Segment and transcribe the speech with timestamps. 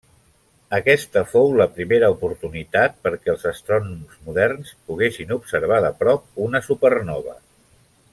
[0.75, 7.37] Aquesta fou la primera oportunitat perquè els astrònoms moderns poguessin observar de prop una supernova.